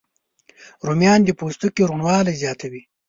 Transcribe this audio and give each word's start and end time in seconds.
رومیان 0.87 1.19
د 1.23 1.29
پوستکي 1.39 1.83
روڼوالی 1.89 2.33
زیاتوي 2.41 2.81